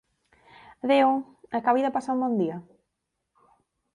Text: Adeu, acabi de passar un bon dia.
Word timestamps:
Adeu, 0.87 1.11
acabi 1.59 1.85
de 1.87 1.93
passar 1.97 2.17
un 2.17 2.25
bon 2.25 2.39
dia. 2.41 2.57